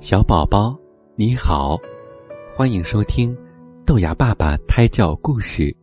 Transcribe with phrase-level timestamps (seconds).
[0.00, 0.74] 小宝宝，
[1.14, 1.76] 你好，
[2.56, 3.36] 欢迎收听
[3.84, 5.76] 豆芽爸爸胎教故事。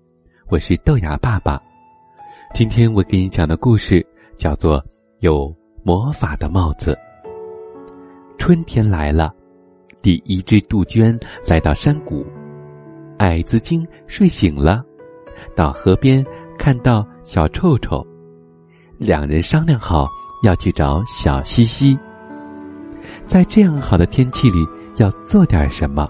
[0.48, 1.62] 我是豆芽爸爸，
[2.52, 4.04] 今天我给你讲的故事
[4.36, 4.82] 叫做
[5.20, 6.98] 《有魔法的帽子》。
[8.40, 9.32] 春天来了，
[10.02, 12.26] 第一只杜鹃来到山谷，
[13.20, 14.84] 矮子精睡醒了，
[15.56, 16.26] 到河边
[16.58, 18.04] 看到小臭臭，
[18.98, 20.08] 两人商量好
[20.42, 21.96] 要去找小西西。
[23.26, 24.58] 在这样好的天气里，
[24.98, 26.10] 要做点什么？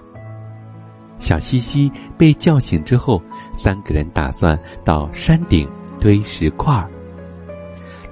[1.18, 3.20] 小西西被叫醒之后，
[3.52, 5.68] 三个人打算到山顶
[6.00, 6.86] 堆石块。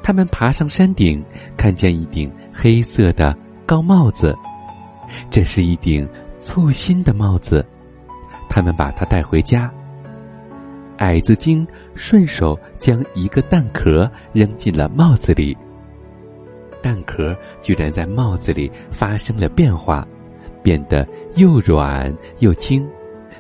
[0.03, 1.25] 他们爬上山顶，
[1.57, 4.37] 看见一顶黑色的高帽子，
[5.31, 6.09] 这是一顶
[6.41, 7.65] 簇新的帽子。
[8.49, 9.71] 他们把它带回家。
[10.99, 15.57] 矮子精顺手将一个蛋壳扔进了帽子里。
[16.87, 20.07] 蛋壳居然在帽子里发生了变化，
[20.63, 22.89] 变得又软又轻，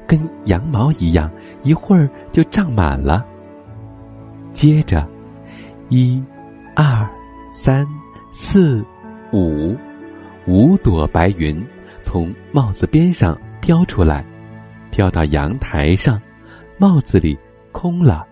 [0.05, 1.31] 跟羊毛一样，
[1.63, 3.25] 一会儿就胀满了。
[4.53, 5.09] 接着，
[5.91, 6.21] 一、
[6.75, 7.09] 二、
[7.53, 7.87] 三、
[8.33, 8.85] 四、
[9.33, 9.77] 五，
[10.49, 11.65] 五朵白云
[12.01, 14.27] 从帽子边上飘出来，
[14.91, 16.21] 飘到阳台上，
[16.79, 17.39] 帽子里
[17.71, 18.27] 空了。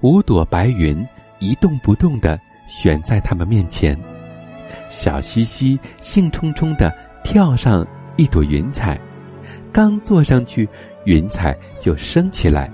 [0.00, 1.06] 五朵白云
[1.38, 2.36] 一动不动的。
[2.72, 3.94] 悬在他们面前，
[4.88, 6.90] 小西西兴冲冲的
[7.22, 8.98] 跳上一朵云彩，
[9.70, 10.66] 刚坐上去，
[11.04, 12.72] 云彩就升起来，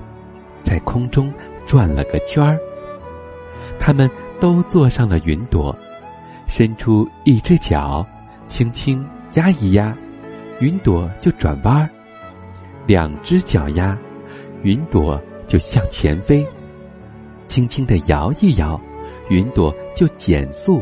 [0.63, 1.35] 在空中
[1.67, 2.57] 转了个圈儿。
[3.77, 5.77] 他们都坐上了云朵，
[6.47, 8.07] 伸出一只脚，
[8.47, 9.05] 轻轻
[9.35, 9.93] 压一压，
[10.61, 11.89] 云朵就转弯儿；
[12.87, 13.99] 两只脚压，
[14.63, 16.47] 云朵就向前飞；
[17.49, 18.81] 轻轻的摇一摇。
[19.31, 20.81] 云朵就减速，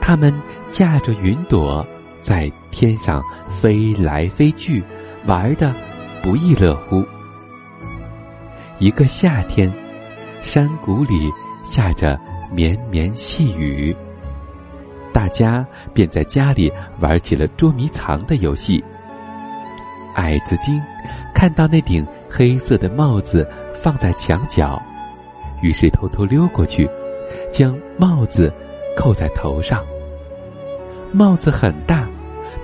[0.00, 0.32] 他们
[0.70, 1.86] 驾着云朵
[2.22, 4.82] 在天上飞来飞去，
[5.26, 5.74] 玩的
[6.22, 7.04] 不亦乐乎。
[8.78, 9.70] 一个夏天，
[10.40, 11.30] 山谷里
[11.70, 12.18] 下着
[12.50, 13.94] 绵绵细雨，
[15.12, 15.62] 大家
[15.92, 18.82] 便在家里玩起了捉迷藏的游戏。
[20.14, 20.80] 矮子精
[21.34, 24.80] 看到那顶黑色的帽子放在墙角。
[25.60, 26.88] 于是偷偷溜过去，
[27.52, 28.52] 将帽子
[28.96, 29.84] 扣在头上。
[31.12, 32.08] 帽子很大，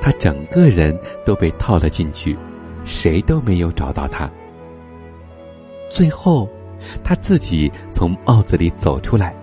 [0.00, 2.37] 他整个人都被套了进去，
[2.84, 4.31] 谁都没有找到他。
[5.91, 6.49] 最后，
[7.05, 9.34] 他自己从帽子里走出来，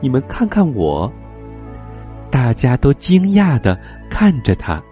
[0.00, 1.10] 你们看看我。
[2.30, 3.78] 大家都惊讶的
[4.10, 4.82] 看着他，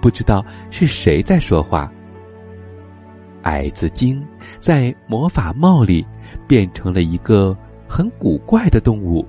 [0.00, 1.90] 不知道是谁在说话。
[3.42, 4.22] 矮子精
[4.58, 6.06] 在魔法帽里
[6.46, 7.56] 变成了一个
[7.90, 9.26] 很古怪的动物，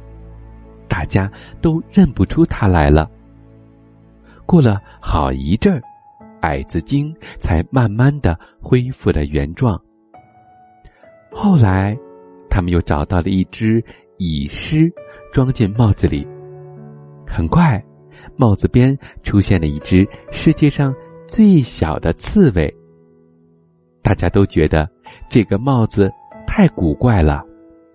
[0.88, 1.29] 大家
[1.61, 3.09] 都认不出它来了。
[4.45, 5.81] 过了好一阵儿，
[6.41, 9.81] 矮子精才慢慢的恢复了原状。
[11.31, 11.97] 后来，
[12.51, 13.83] 他们又找到了一只
[14.17, 14.93] 蚁狮，
[15.33, 16.28] 装进帽子里。
[17.25, 17.83] 很快，
[18.35, 20.93] 帽子边出现了一只世界上
[21.28, 22.72] 最小的刺猬。
[24.03, 24.88] 大家都觉得
[25.29, 26.11] 这个帽子
[26.45, 27.43] 太古怪了，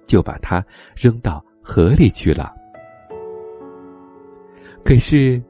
[0.06, 2.54] 就把它扔到河里去了。
[4.84, 5.42] 可是，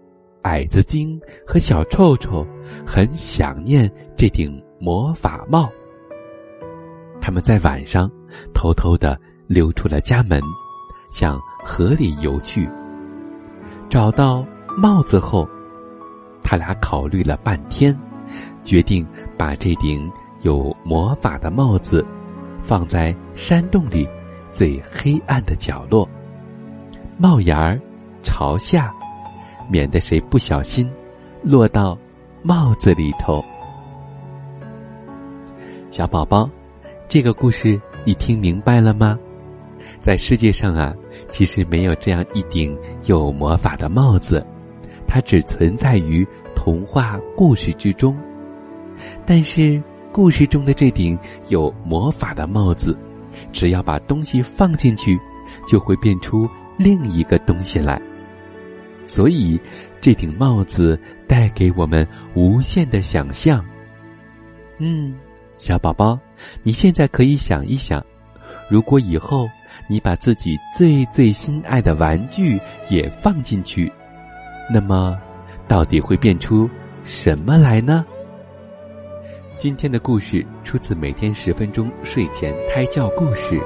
[0.43, 2.47] 矮子精和小臭臭
[2.87, 5.69] 很想念这顶魔法帽。
[7.21, 8.11] 他们在晚上
[8.55, 10.41] 偷偷的溜出了家门，
[11.11, 12.69] 向河里游去。
[13.89, 14.47] 找到
[14.77, 15.49] 帽子后，
[16.43, 17.97] 他俩考虑了半天，
[18.63, 19.07] 决定
[19.37, 20.11] 把这顶。
[20.43, 22.07] 有魔法的帽子，
[22.63, 24.09] 放在山洞里
[24.57, 26.09] 最黑暗的角落，
[27.19, 27.79] 帽檐儿
[28.23, 28.91] 朝下，
[29.69, 30.91] 免得谁不小心
[31.43, 31.95] 落到
[32.43, 33.45] 帽子里头。
[35.91, 36.49] 小宝宝，
[37.07, 39.19] 这个故事你听明白了吗？
[40.01, 40.95] 在世界上啊，
[41.29, 42.75] 其实没有这样一顶
[43.09, 44.43] 有魔法的帽子，
[45.07, 48.17] 它只存在于童话故事之中，
[49.27, 49.79] 但是。
[50.13, 51.19] 故事中的这顶
[51.51, 52.99] 有魔法的帽子，
[53.53, 55.19] 只要把东西放进去，
[55.67, 58.01] 就会变出另一个东西来。
[59.05, 59.61] 所以，
[60.01, 60.99] 这顶帽子
[61.29, 63.65] 带给我们无限的想象。
[64.79, 65.15] 嗯，
[65.59, 66.19] 小宝宝，
[66.63, 68.05] 你现在可以想一想，
[68.69, 69.49] 如果以后
[69.89, 72.61] 你把自己最最心爱的玩具
[72.91, 73.91] 也放进去，
[74.69, 75.17] 那么，
[75.69, 76.69] 到底会变出
[77.05, 78.05] 什么来呢？
[79.59, 83.59] 今天的故事出自每天十分钟睡前胎教故事。